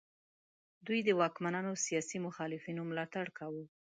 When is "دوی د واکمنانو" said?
0.85-1.81